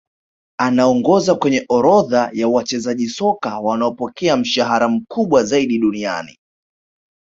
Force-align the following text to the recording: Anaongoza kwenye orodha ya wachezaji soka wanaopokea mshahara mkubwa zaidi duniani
Anaongoza 0.59 1.35
kwenye 1.35 1.65
orodha 1.69 2.29
ya 2.33 2.47
wachezaji 2.47 3.09
soka 3.09 3.59
wanaopokea 3.59 4.37
mshahara 4.37 4.87
mkubwa 4.87 5.43
zaidi 5.43 5.79
duniani 5.79 6.37